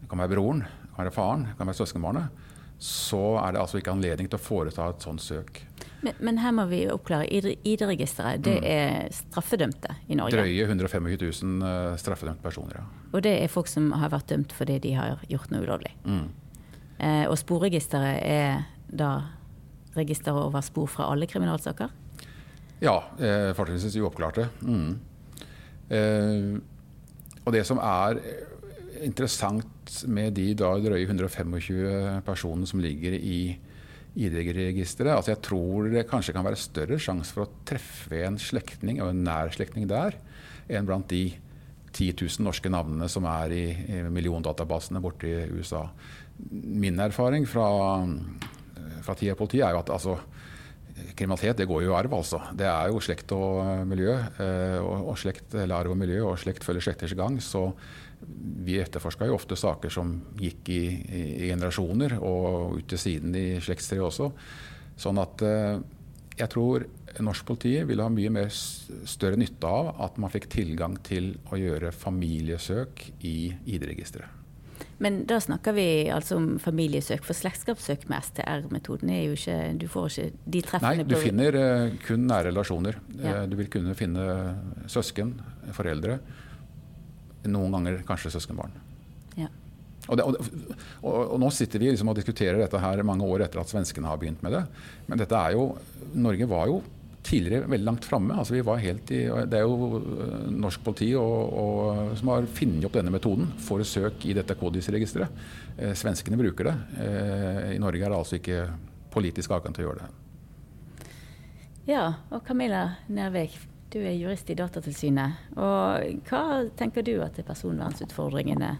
[0.00, 2.42] det kan være broren, det kan være faren, det kan være søskenbarnet,
[2.82, 5.62] så er det altså ikke anledning til å foreta et sånt søk.
[6.04, 7.24] Men, men her må vi oppklare.
[7.30, 8.66] ID-registeret det mm.
[8.68, 10.36] er straffedømte i Norge?
[10.36, 13.06] Drøye 125 000 uh, straffedømte personer, ja.
[13.14, 15.94] Og det er folk som har vært dømt fordi de har gjort noe ulovlig?
[16.04, 16.26] Mm.
[16.96, 19.10] Eh, og sporregisteret er da
[19.96, 21.92] registeret over spor fra alle kriminalsaker?
[22.82, 24.48] Ja, eh, fortrinnsvis uoppklarte.
[24.62, 24.98] Mm.
[25.88, 26.58] Eh,
[27.46, 28.20] og det som er
[29.06, 33.56] interessant med de da drøye 125 personene som ligger i
[34.16, 39.02] ID-registeret altså Jeg tror det kanskje kan være større sjanse for å treffe en slektning
[39.04, 40.16] og en nær slektning der,
[40.72, 41.36] enn blant de
[41.96, 45.86] 10 000 norske navnene som er i, i milliondatabasene borte i USA.
[46.50, 47.68] Min erfaring fra,
[49.04, 50.16] fra tida i politiet er jo at altså,
[51.16, 52.40] kriminalitet det går jo i arv, altså.
[52.56, 54.14] Det er jo slekt og eh, miljø.
[54.16, 57.38] Eh, og, og slekt, eller arv og miljø, og slekt følger slekters gang.
[57.42, 57.68] Så
[58.66, 63.36] vi etterforska jo ofte saker som gikk i, i, i, generasjoner, og ut til siden
[63.36, 64.30] i slektstreet også.
[65.00, 65.76] Sånn at eh,
[66.36, 66.86] jeg tror
[67.24, 71.60] norsk politi ville ha mye mer større nytte av at man fikk tilgang til å
[71.60, 74.45] gjøre familiesøk i ID-registeret.
[75.02, 79.84] Men da snakker vi altså om familiesøk, for slektskapssøk med STR-metoden er jo ikke Du
[79.92, 82.96] får ikke de treffene Nei, du finner uh, kun nære relasjoner.
[83.20, 83.42] Ja.
[83.42, 84.24] Uh, du vil kunne finne
[84.90, 85.34] søsken,
[85.76, 86.18] foreldre.
[87.46, 88.72] Noen ganger kanskje søskenbarn.
[89.36, 89.50] Ja.
[90.06, 90.40] Og, det, og,
[91.02, 94.08] og, og, nå sitter vi liksom og diskuterer dette her mange år etter at svenskene
[94.08, 94.64] har begynt med det.
[95.10, 95.74] Men dette er jo
[96.16, 96.80] Norge var jo
[97.26, 98.36] tidligere veldig langt framme.
[98.38, 103.48] Altså det er jo øh, norsk politi og, og, som har funnet opp denne metoden
[103.62, 105.42] for søk i dette kodisregisteret.
[105.76, 106.76] Eh, svenskene bruker det.
[107.02, 108.62] Eh, I Norge er det altså ikke
[109.12, 110.12] politisk adgang å gjøre det.
[111.86, 113.54] Ja, og Camilla Nervik,
[113.94, 115.52] du er jurist i Datatilsynet.
[115.54, 118.72] Og hva tenker du at er personvernsutfordringene?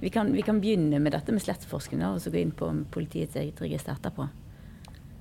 [0.00, 3.36] Vi kan, vi kan begynne med dette med slettforskning og så gå inn på politiets
[3.40, 4.28] eget register etterpå.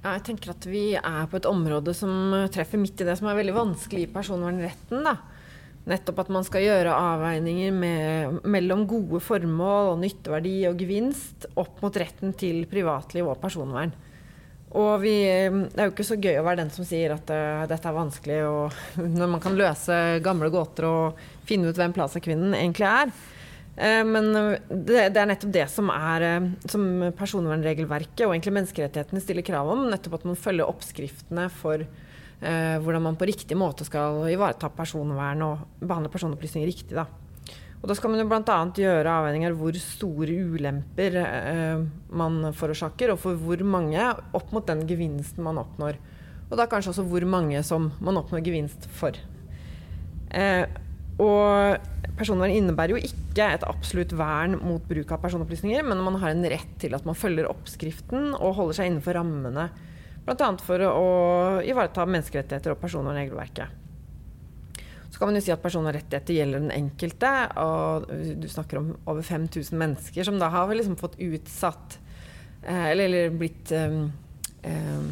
[0.04, 3.38] Jeg tenker at vi er på et område som treffer midt i det som er
[3.40, 5.06] veldig vanskelig i personvernretten.
[5.06, 5.16] da.
[5.88, 11.80] Nettopp at man skal gjøre avveininger med, mellom gode formål og nytteverdi og gevinst opp
[11.84, 13.92] mot retten til privatliv og personvern.
[14.74, 17.64] Og vi, det er jo ikke så gøy å være den som sier at uh,
[17.70, 18.78] dette er vanskelig, og
[19.20, 23.14] når man kan løse gamle gåter og finne ut hvem Plaza-kvinnen egentlig er.
[23.74, 26.86] Uh, men det, det, er nettopp det som er uh, som
[27.18, 29.88] personvernregelverket og egentlig menneskerettighetene stiller krav om.
[29.92, 31.88] Nettopp at man følger oppskriftene for
[32.44, 36.92] hvordan man på riktig måte skal ivareta personvern og behandle personopplysninger riktig.
[36.98, 37.06] da.
[37.84, 38.60] Og da skal man jo bl.a.
[38.80, 41.82] gjøre avveininger hvor store ulemper eh,
[42.16, 44.00] man forårsaker, og for hvor mange,
[44.40, 46.00] opp mot den gevinsten man oppnår.
[46.48, 49.20] Og da kanskje også hvor mange som man oppnår gevinst for.
[50.32, 50.64] Eh,
[51.22, 56.34] og personvern innebærer jo ikke et absolutt vern mot bruk av personopplysninger, men man har
[56.34, 59.70] en rett til at man følger oppskriften og holder seg innenfor rammene.
[60.24, 60.50] Bl.a.
[60.64, 61.08] for å
[61.68, 63.80] ivareta menneskerettigheter og personvernregelverket.
[65.14, 67.32] Så kan man jo si at personvernrettigheter gjelder den enkelte.
[67.62, 68.08] Og
[68.42, 72.00] du snakker om over 5000 mennesker som da har liksom fått utsatt
[72.64, 74.08] eh, eller, eller, blitt um,
[74.66, 75.12] um,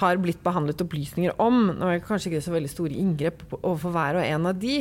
[0.00, 1.66] Har blitt behandlet opplysninger om.
[1.74, 4.78] Nå er det kanskje ikke så veldig store inngrep overfor hver og en av de.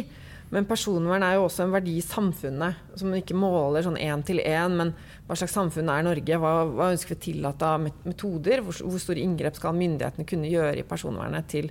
[0.49, 4.41] Men personvern er jo også en verdi i samfunnet, som ikke måler sånn én til
[4.41, 4.77] én.
[4.79, 4.95] Men
[5.27, 6.39] hva slags samfunn er Norge?
[6.41, 8.63] Hva, hva ønsker vi å tillate av metoder?
[8.65, 11.69] Hvor, hvor store inngrep skal myndighetene kunne gjøre i personvernet til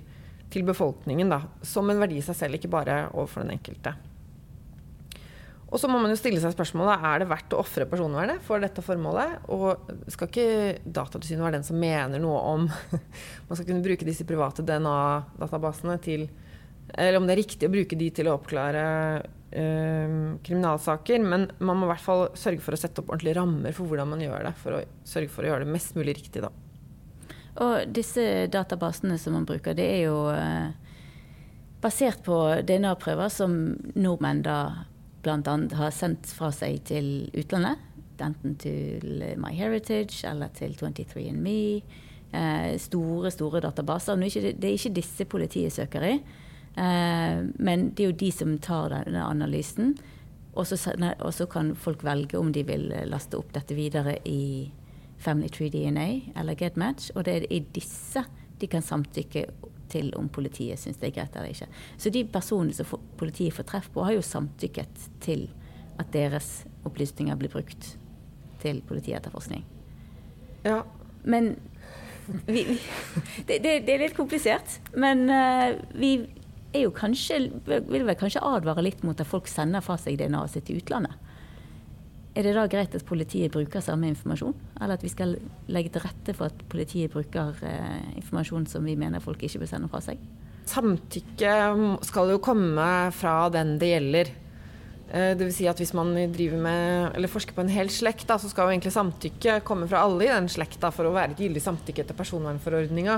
[0.49, 3.93] til befolkningen da, som en verdi i seg selv, ikke bare overfor den enkelte.
[5.69, 8.61] Og så må man jo stille seg spørsmålet er det verdt å ofre personvernet for
[8.61, 9.35] dette formålet.
[9.53, 12.65] Og skal ikke Datatilsynet være den som mener noe om
[13.47, 16.25] man skal kunne bruke disse private DNA-databasene til
[16.93, 18.83] Eller om det er riktig å bruke de til å oppklare
[19.51, 21.21] eh, kriminalsaker.
[21.23, 24.11] Men man må i hvert fall sørge for å sette opp ordentlige rammer for hvordan
[24.13, 24.55] man gjør det.
[24.61, 26.51] For å sørge for å gjøre det mest mulig riktig, da.
[27.59, 30.69] Og disse databasene som man bruker, det er jo eh,
[31.83, 33.55] basert på DNA-prøver som
[33.99, 34.59] nordmenn da
[35.23, 35.55] bl.a.
[35.81, 37.85] har sendt fra seg til utlandet.
[38.19, 41.59] Enten til MyHeritage eller til 23andMe.
[42.29, 44.19] Eh, store, store databaser.
[44.19, 46.15] Det er ikke disse politiet søker i,
[46.79, 49.97] men det er jo de som tar denne analysen.
[50.55, 54.69] Og så kan folk velge om de vil laste opp dette videre i
[55.19, 58.23] Family Tree DNA eller GetMatch, og det er i disse
[58.59, 59.45] de kan samtykke
[59.89, 61.67] til om politiet syns det er greit eller ikke.
[61.97, 65.47] Så de personene som politiet får treff på, har jo samtykket til
[65.99, 67.95] at deres opplysninger blir brukt
[68.61, 69.65] til politietterforskning.
[70.67, 70.83] Ja.
[71.23, 71.55] Men
[72.45, 72.77] vi, vi,
[73.47, 74.79] det, det, det, er litt komplisert.
[74.95, 76.13] Men uh, vi
[76.73, 80.53] er jo kanskje, vil vel kanskje advare litt mot at folk sender fra seg DNA-et
[80.53, 81.15] sitt til utlandet.
[82.37, 85.33] Er det da greit at politiet bruker samme informasjon, eller at vi skal
[85.67, 89.71] legge til rette for at politiet bruker eh, informasjon som vi mener folk ikke bør
[89.71, 90.21] sende fra seg?
[90.69, 91.55] Samtykke
[92.05, 92.85] skal jo komme
[93.17, 94.31] fra den det gjelder.
[95.09, 95.37] Dvs.
[95.39, 98.67] det vil si at Hvis man med, forsker på en hel slekt, da, så skal
[98.67, 102.03] jo egentlig samtykke komme fra alle i den slekta for å være et gyldig samtykke
[102.03, 103.15] etter personvernforordninga.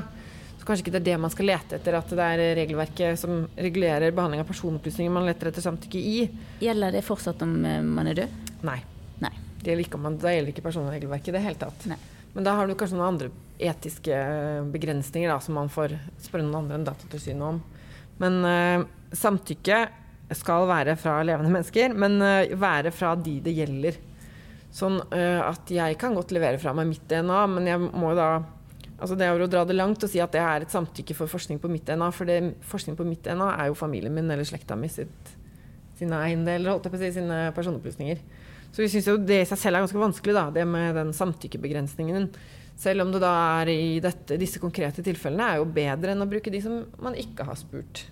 [0.62, 3.48] Så kanskje ikke det er det man skal lete etter, at det er regelverket som
[3.58, 6.20] regulerer behandling av personopplysninger man leter etter samtykke i.
[6.62, 8.36] Gjelder det fortsatt om eh, man er død?
[8.70, 8.76] Nei.
[9.24, 9.32] Nei.
[9.58, 11.88] Det gjelder ikke, man, det gjelder ikke personregelverket i det hele tatt.
[11.90, 11.98] Nei.
[12.36, 14.22] Men da har du kanskje noen andre etiske
[14.78, 15.98] begrensninger da, som man får
[16.28, 17.60] spørre noen andre enn Datatilsynet om.
[18.22, 18.86] Men uh,
[19.18, 19.82] samtykke
[20.38, 23.98] skal være fra levende mennesker, men uh, være fra de det gjelder.
[24.70, 28.36] Sånn uh, at jeg kan godt levere fra meg mitt DNA, men jeg må da
[29.02, 31.32] Altså det er å dra det langt og si at det er et samtykke for
[31.32, 32.38] forskning på mitt DNA, for det,
[32.70, 35.34] forskning på mitt DNA er jo familien min eller slekta mi sitt,
[35.98, 38.22] sine eiendeler, holdt jeg på å si, sine personopplysninger.
[38.72, 41.12] Så vi syns jo det i seg selv er ganske vanskelig, da, det med den
[41.18, 42.30] samtykkebegrensningen.
[42.82, 46.30] Selv om det da er i dette, disse konkrete tilfellene er jo bedre enn å
[46.30, 48.06] bruke de som man ikke har spurt.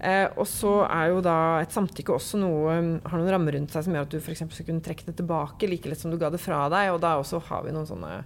[0.00, 3.84] Eh, og så er jo da et samtykke også noe har noen rammer rundt seg
[3.84, 4.46] som gjør at du f.eks.
[4.48, 6.94] skal kunne trekke det tilbake like lett som du ga det fra deg.
[6.94, 8.22] Og da også har vi noen sånne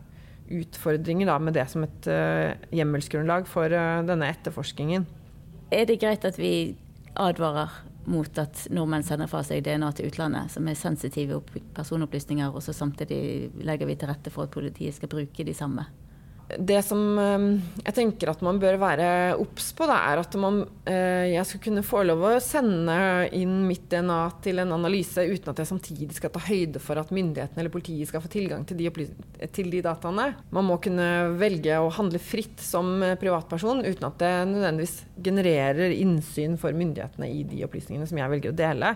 [0.49, 5.07] utfordringer da, med det som et uh, hjemmelsgrunnlag for uh, denne etterforskningen.
[5.73, 6.75] Er det greit at vi
[7.15, 7.73] advarer
[8.11, 11.41] mot at nordmenn sender fra seg DNA til utlandet, som er sensitive
[11.77, 15.87] personopplysninger, og så samtidig legger vi til rette for at politiet skal bruke de samme
[16.45, 17.45] det som eh,
[17.87, 19.07] jeg tenker at man bør være
[19.41, 22.97] obs på, da, er at man, eh, jeg skal kunne få lov å sende
[23.37, 27.15] inn mitt DNA til en analyse uten at jeg samtidig skal ta høyde for at
[27.15, 29.09] myndighetene eller politiet skal få tilgang til de,
[29.57, 30.31] til de dataene.
[30.55, 31.09] Man må kunne
[31.41, 37.43] velge å handle fritt som privatperson uten at det nødvendigvis genererer innsyn for myndighetene i
[37.49, 38.95] de opplysningene som jeg velger å dele.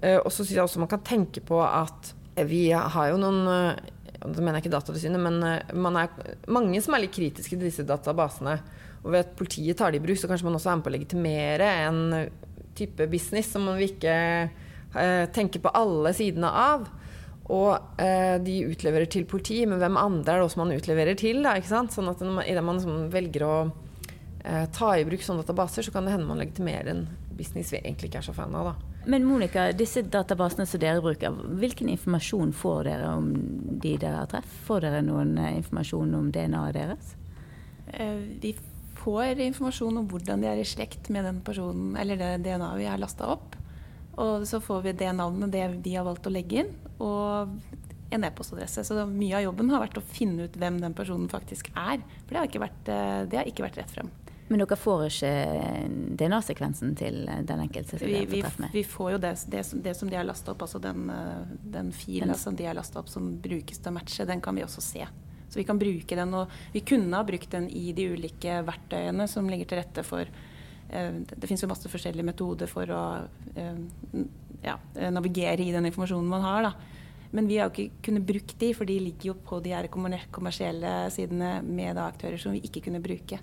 [0.00, 2.14] Eh, og så syns jeg også man kan tenke på at
[2.46, 3.40] vi har jo noen
[4.20, 6.12] det mener jeg ikke Datatilsynet, men eh, man er
[6.52, 8.58] mange som er litt kritiske til disse databasene.
[9.00, 10.92] Og ved at politiet tar det i bruk, så kanskje man også er med på
[10.92, 12.00] å legitimere en
[12.76, 16.88] type business som man ikke eh, tenke på alle sidene av.
[17.50, 21.40] Og eh, de utleverer til politi, men hvem andre er det også man utleverer til?
[21.46, 21.96] Da, ikke sant?
[21.96, 23.56] Sånn at Idet man liksom velger å
[24.44, 27.80] eh, ta i bruk sånne databaser, så kan det hende man legitimerer en business vi
[27.80, 28.72] egentlig ikke er så fan av.
[28.74, 28.89] da.
[29.10, 33.30] Men Monica, disse databasene som dere bruker, hvilken informasjon får dere om
[33.82, 34.52] de dere har treff?
[34.68, 37.14] Får dere noen eh, informasjon om DNA-et deres?
[37.90, 38.52] Eh, vi
[39.00, 42.86] får informasjon om hvordan de er i slekt med den personen, eller det DNA-et vi
[42.86, 43.58] har lasta opp.
[44.20, 47.50] Og så får vi det navnet det de har valgt å legge inn, og
[48.14, 48.84] en e-postadresse.
[48.86, 52.02] Så mye av jobben har vært å finne ut hvem den personen faktisk er.
[52.26, 54.10] For det har ikke vært, eh, det har ikke vært rett frem.
[54.50, 55.32] Men dere får ikke
[56.18, 58.00] DNA-sekvensen til den enkelte?
[58.02, 58.40] Vi, vi,
[58.72, 61.92] vi, får jo det, det, det, som de har lasta opp, altså den, eh, den
[61.94, 64.82] filen som de har lasta opp som brukes til å matche, den kan vi også
[64.82, 65.06] se.
[65.46, 69.28] Så vi kan bruke den, og vi kunne ha brukt den i de ulike verktøyene
[69.30, 73.04] som ligger til rette for eh, Det finnes jo masse forskjellige metoder for å
[73.54, 74.26] eh,
[74.66, 74.74] ja,
[75.14, 76.72] navigere i den informasjonen man har.
[76.72, 76.74] da.
[77.38, 79.86] Men vi har jo ikke kunnet bruke de, for de ligger jo på de her
[79.94, 83.38] kommersielle sidene med aktører som vi ikke kunne bruke.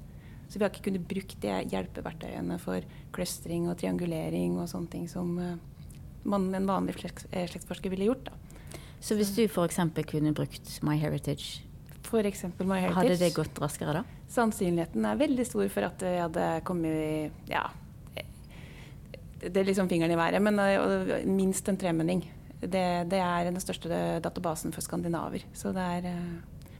[0.47, 2.83] Så vi har ikke kunnet bruke de hjelpeverktøyene for
[3.15, 5.55] clustering og triangulering og sånne ting som uh,
[6.27, 8.29] man, en vanlig eh, slektsforsker ville gjort.
[8.29, 8.77] Da.
[9.03, 9.81] Så hvis du f.eks.
[10.07, 11.63] kunne brukt MyHeritage,
[12.07, 14.05] for My Heritage, hadde det gått raskere da?
[14.31, 17.65] Sannsynligheten er veldig stor for at jeg hadde kommet Ja,
[19.43, 22.23] det er liksom fingeren i været, men uh, minst en tremenning.
[22.57, 23.89] Det, det, er den største
[24.23, 25.43] databasen for skandinaver.
[25.51, 26.07] Det er,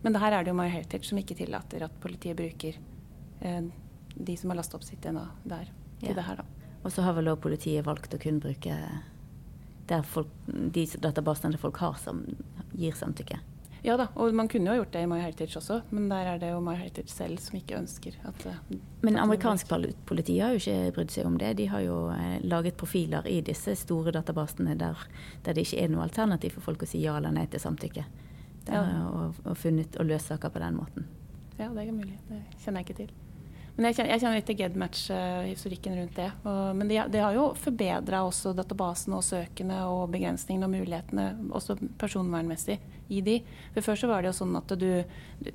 [0.01, 2.96] men det her er det jo MyHeritage som ikke tillater at politiet bruker Eh,
[3.39, 5.69] de som har lasta opp sitt DNA der
[6.00, 6.15] til ja.
[6.17, 6.71] det her, da.
[6.84, 8.78] Og så har vel også politiet valgt å kun bruke
[10.08, 12.23] folk, de databasene folk har som
[12.78, 13.39] gir samtykke.
[13.86, 16.50] Ja da, og man kunne jo gjort det i MyHeritage også, men der er det
[16.50, 19.69] jo MyHeritage selv som ikke ønsker at eh, Men amerikansk
[20.10, 21.54] politi har jo ikke brydd seg om det.
[21.60, 25.06] De har jo eh, laget profiler i disse store databasene der,
[25.45, 28.04] der, det ikke er noe alternativ for folk å si ja eller nei til samtykke.
[28.67, 28.82] Ja.
[29.08, 31.08] Og, og funnet og løst saker på den måten.
[31.56, 32.17] Ja, det er mulig.
[32.28, 33.15] Det kjenner jeg ikke til.
[33.77, 36.27] Men jeg kjenner, jeg kjenner litt til GEDmatch-historikken rundt det.
[36.49, 41.27] Og, men det de har jo forbedra også databasene og søkene og begrensningene og mulighetene,
[41.53, 42.79] også personvernmessig,
[43.13, 43.37] i de.
[43.75, 44.89] For Før så var det jo sånn at du,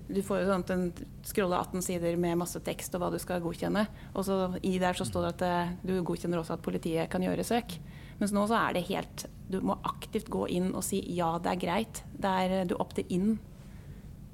[0.06, 0.86] du får jo sånn at en
[1.26, 3.84] scrolle 18 sider med masse tekst og hva du skal godkjenne.
[4.14, 7.10] Og så i der så står det at det, eh, du godkjenner også at politiet
[7.12, 7.76] kan gjøre søk.
[8.22, 11.56] Mens nå så er det helt Du må aktivt gå inn og si ja, det
[11.56, 12.04] er greit.
[12.14, 13.34] Det er, du opter inn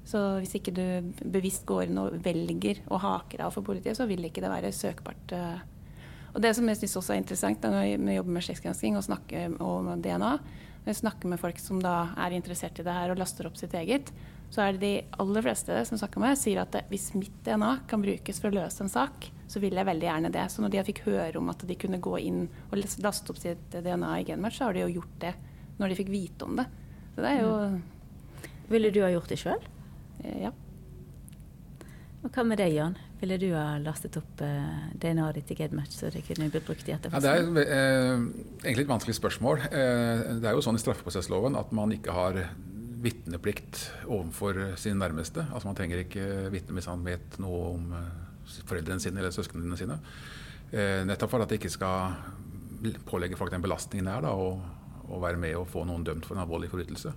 [0.09, 0.85] så hvis ikke du
[1.21, 4.53] bevisst går inn og velger å hake deg av for politiet, så vil ikke det
[4.53, 5.35] være søkbart.
[5.37, 5.59] Eh.
[6.33, 9.59] Og Det som jeg syns også er interessant når vi jobber med slektsgransking og snakker
[9.64, 13.21] om DNA, når vi snakker med folk som da er interessert i det her og
[13.21, 14.12] laster opp sitt eget,
[14.49, 18.01] så er det de aller fleste som snakker med, sier at hvis mitt DNA kan
[18.01, 20.47] brukes for å løse en sak, så vil jeg veldig gjerne det.
[20.49, 23.77] Så når de fikk høre om at de kunne gå inn og laste opp sitt
[23.77, 25.35] DNA i Genmatch, så har de jo gjort det
[25.77, 26.64] når de fikk vite om det.
[27.12, 27.81] Så det er jo mm.
[28.68, 29.62] Ville du ha gjort det sjøl?
[30.25, 30.53] Eh, ja.
[32.25, 32.97] Og Hva med deg, Jan?
[33.21, 36.87] Ville du ha lastet opp uh, DNA-et ditt i GEDmatch så det kunne blitt brukt
[36.87, 37.27] i etterforskning?
[37.27, 38.25] Ja, det er eh,
[38.63, 39.63] egentlig et vanskelig spørsmål.
[39.67, 42.41] Eh, det er jo sånn i straffeprosessloven at man ikke har
[43.03, 45.47] vitneplikt overfor sine nærmeste.
[45.53, 47.93] Altså Man trenger ikke vitne hvis han vet noe om
[48.67, 50.01] foreldrene sine eller søsknene sine.
[51.07, 52.19] nettopp for at det ikke skal
[53.07, 54.27] pålegge folk den belastningen det er.
[54.27, 54.78] da, og
[55.11, 57.12] å være med og få noen dømt for en alvorlig forbrytelse.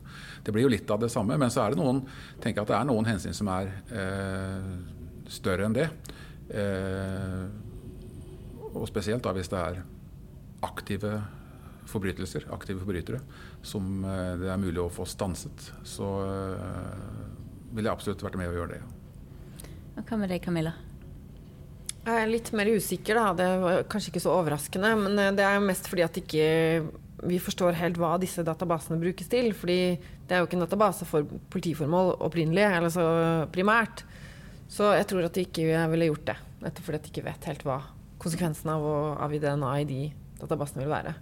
[0.46, 2.04] Det blir jo litt av det samme, men så er det noen
[2.44, 4.72] tenker at det er noen hensyn som er eh,
[5.32, 5.90] større enn det.
[6.52, 7.46] Eh,
[8.72, 9.82] og spesielt da hvis det er
[10.66, 11.20] aktive
[11.92, 13.20] forbrytelser, aktive forbrytere,
[13.66, 15.72] som eh, det er mulig å få stanset.
[15.88, 17.28] Så eh,
[17.76, 18.82] vil jeg absolutt vært med å gjøre det.
[18.82, 20.06] Ja.
[20.06, 20.74] Hva med deg, Camilla?
[22.02, 23.34] Jeg er litt mer usikker, da.
[23.38, 24.94] Det var kanskje ikke så overraskende.
[25.04, 26.46] Men eh, det er mest fordi at ikke
[27.28, 29.52] vi forstår helt hva disse databasene brukes til.
[29.54, 33.06] fordi det er jo ikke en database for politiformål opprinnelig, eller så
[33.54, 34.04] primært.
[34.72, 36.38] Så jeg tror at de ikke ville gjort det.
[36.62, 37.82] Nettopp fordi de ikke vet helt hva
[38.22, 40.02] konsekvensen av å avgi DNA i de
[40.40, 41.16] databasene vil være.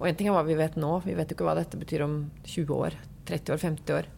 [0.00, 2.04] Og én ting er hva vi vet nå, vi vet jo ikke hva dette betyr
[2.04, 2.98] om 20 år,
[3.30, 4.10] 30 år, 50 år.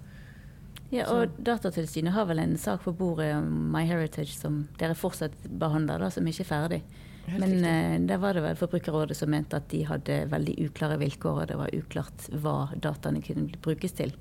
[0.94, 6.02] Ja, og Datatilsynet har vel en sak på bordet om MyHeritage som dere fortsatt behandler,
[6.02, 6.80] da, som ikke er ferdig.
[7.26, 11.40] Men eh, der var det vel Forbrukerrådet som mente at de hadde veldig uklare vilkår,
[11.42, 14.12] og det var uklart hva dataene kunne brukes til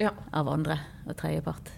[0.00, 0.14] ja.
[0.32, 1.72] av andre og tredjepart.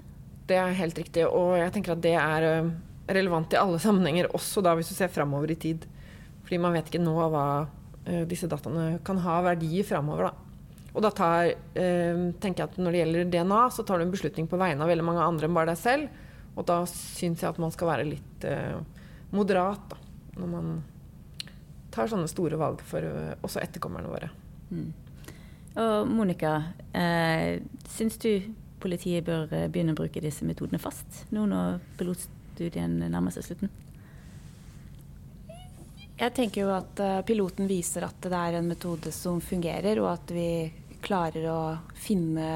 [0.50, 2.70] Det er helt riktig, og jeg tenker at det er eh,
[3.10, 5.86] relevant i alle sammenhenger, også da hvis du ser framover i tid.
[6.44, 10.86] Fordi man vet ikke nå hva uh, disse dataene kan ha verdi framover, da.
[10.90, 14.14] Og da tar, uh, tenker jeg at når det gjelder DNA, så tar du en
[14.14, 16.22] beslutning på vegne av veldig mange andre enn bare deg selv.
[16.58, 18.46] Og da syns jeg at man skal være litt
[19.30, 20.72] moderat, da når man
[21.90, 23.04] tar sånne store valg for
[23.42, 24.30] også etterkommerne våre.
[24.70, 24.90] Mm.
[25.80, 26.62] Og Monica,
[26.92, 28.42] eh, syns du
[28.82, 33.70] politiet bør eh, begynne å bruke disse metodene fast, nå når pilotstudien nærmer seg slutten?
[36.20, 40.10] Jeg tenker jo at uh, piloten viser at det er en metode som fungerer, og
[40.10, 40.50] at vi
[41.00, 41.60] klarer å
[41.96, 42.50] finne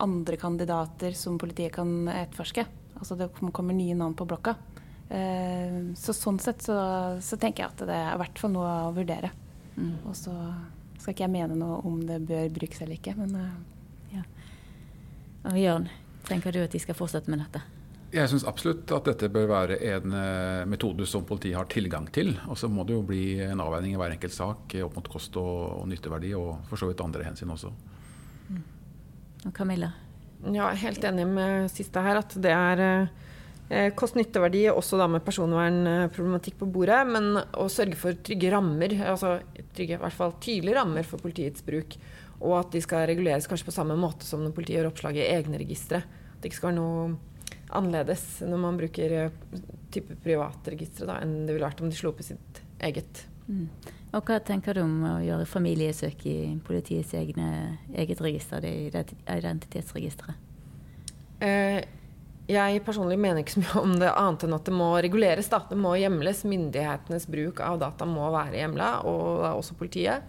[0.00, 2.64] andre kandidater som politiet kan etterforske.
[3.00, 4.52] Altså det kommer nye navn på blokka.
[5.14, 6.76] Uh, så sånn sett så,
[7.22, 9.30] så, tenker jeg at det er i hvert fall noe å vurdere.
[9.76, 9.94] Mm.
[10.08, 10.34] Og så
[10.98, 13.36] skal ikke jeg mene noe om det bør brukes eller ikke, men
[14.14, 14.24] ja.
[15.50, 15.88] Og Jørn,
[16.26, 17.62] tenker du at de skal fortsette med dette?
[18.14, 22.30] Jeg syns absolutt at dette bør være en uh, metode som politiet har tilgang til.
[22.46, 25.34] Og så må det jo bli en avveining i hver enkelt sak opp mot kost
[25.40, 27.72] og, og nytteverdi, og for så vidt andre hensyn også.
[28.54, 28.62] Mm.
[29.48, 29.90] Og Camilla?
[30.44, 32.20] Ja, jeg er helt enig med siste her.
[32.22, 33.33] At det er uh,
[33.96, 37.00] kost-nytteverdi, også da med personvernproblematikk på bordet.
[37.08, 39.38] Men å sørge for trygge rammer, altså
[39.76, 41.96] trygge, i hvert fall tydelige rammer for politiets bruk.
[42.44, 45.28] Og at de skal reguleres kanskje på samme måte som når politiet gjør oppslag i
[45.30, 46.02] egne registre.
[46.04, 47.06] At det ikke skal være noe
[47.74, 49.58] annerledes når man bruker eh,
[49.94, 53.24] type privatregistre enn det ville vært om de slo opp i sitt eget.
[53.48, 53.68] Mm.
[54.14, 56.36] Og Hva tenker du om å gjøre familiesøk i
[56.66, 57.48] politiets egne,
[57.98, 60.38] eget register, det identitetsregisteret?
[61.42, 61.80] Eh,
[62.50, 65.48] jeg personlig mener ikke så mye om det annet enn at det må reguleres.
[65.52, 65.62] Da.
[65.70, 66.42] Det må hjemles.
[66.48, 70.26] Myndighetenes bruk av data må være hjemla, og også politiet.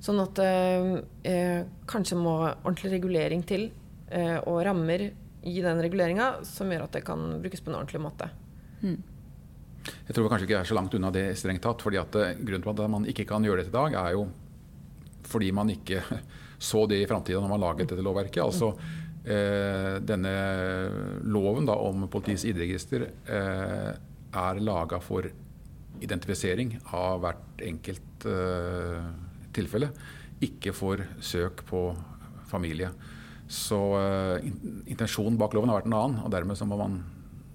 [0.00, 0.92] Sånn at eh,
[1.28, 3.66] eh, kanskje må ordentlig regulering til,
[4.08, 5.10] eh, og rammer
[5.42, 8.30] i den reguleringa som gjør at det kan brukes på en ordentlig måte.
[8.80, 9.00] Mm.
[9.80, 11.82] Jeg tror kanskje ikke er så langt unna det strengt tatt.
[11.82, 14.28] fordi at eh, Grunnen til at man ikke kan gjøre det i dag, er jo
[15.30, 16.02] fordi man ikke
[16.70, 18.42] så det i framtida når man laget dette lovverket.
[18.44, 18.74] Altså
[19.20, 20.30] Denne
[21.28, 23.90] loven da, om politiets ID-register eh,
[24.32, 25.28] er laga for
[26.00, 29.10] identifisering av hvert enkelt eh,
[29.52, 29.90] tilfelle,
[30.40, 31.82] ikke for søk på
[32.48, 32.88] familie.
[33.50, 33.76] Så
[34.88, 37.00] intensjonen bak loven har vært en annen, og dermed så må man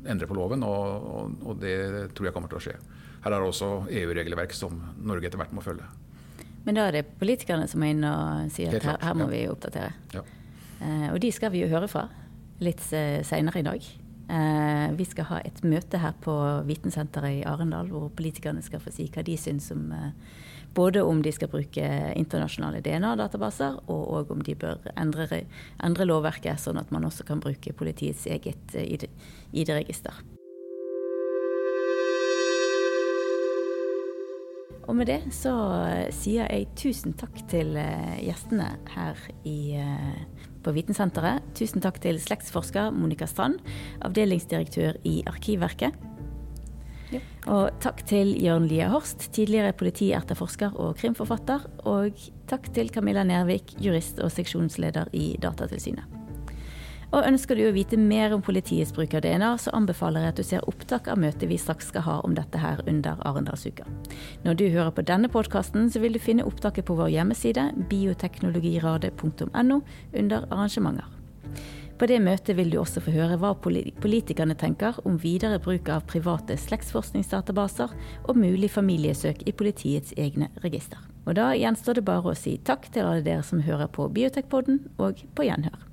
[0.05, 0.63] endre på loven.
[0.68, 1.76] Og, og, og det
[2.16, 2.78] tror jeg kommer til å skje.
[3.26, 5.88] Her er det også EU-regelverk som Norge etter hvert må følge.
[6.66, 9.32] Men da er det politikerne som er inne og sier at her, her, må ja.
[9.34, 9.91] vi oppdatere.
[10.13, 10.22] Ja.
[10.82, 12.07] Uh, og de skal vi jo høre fra
[12.63, 13.91] litt uh, seinere i dag.
[14.26, 16.34] Uh, vi skal ha et møte her på
[16.67, 19.91] Vitensenteret i Arendal, hvor politikerne skal få si hva de syns om
[20.76, 25.43] både om de skal bruke internasjonale DNA-databaser, og, om de bør endre,
[25.84, 29.07] endre, lovverket, sånn at man også kan bruke politiets eget eh,
[29.55, 30.19] ID-register.
[34.86, 35.53] Og med det så
[35.88, 39.80] eh, sier jeg tusen takk til eh, gjestene her i,
[40.66, 41.45] på Vitensenteret.
[41.57, 43.61] Tusen takk til slektsforsker Monica Strand,
[44.05, 45.95] avdelingsdirektør i Arkivverket.
[47.45, 51.70] Og takk til Jørn Lia Horst, tidligere politietterforsker og krimforfatter.
[51.86, 52.18] Og
[52.49, 56.14] takk til Camilla Nervik, jurist og seksjonsleder i Datatilsynet.
[57.14, 60.39] Og ønsker du å vite mer om politiets bruk av DNA, så anbefaler jeg at
[60.39, 63.86] du ser opptak av møtet vi straks skal ha om dette her under Arendalsuka.
[64.45, 69.82] Når du hører på denne podkasten, så vil du finne opptaket på vår hjemmeside bioteknologirade.no
[70.14, 71.12] under arrangementer.
[71.95, 76.03] På det møtet vil du også få høre hva politikerne tenker om videre bruk av
[76.12, 77.93] private slektsforskningsdatabaser
[78.28, 80.99] og mulig familiesøk i politiets egne register.
[81.26, 84.84] Og da gjenstår det bare å si takk til alle dere som hører på Biotekpodden,
[84.99, 85.85] og på gjenhør.